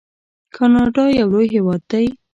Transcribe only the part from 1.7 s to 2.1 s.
دی.